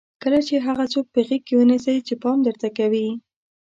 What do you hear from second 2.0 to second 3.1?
چې پام درته کوي.